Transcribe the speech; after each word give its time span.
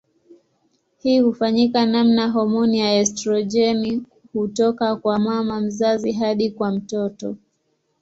Hii 0.97 1.19
hufanyika 1.19 1.85
maana 1.85 2.27
homoni 2.29 2.79
ya 2.79 2.99
estrojeni 2.99 4.03
hutoka 4.33 4.95
kwa 4.95 5.19
mama 5.19 5.61
mzazi 5.61 6.11
hadi 6.11 6.51
kwa 6.51 6.71
mtoto. 6.71 7.35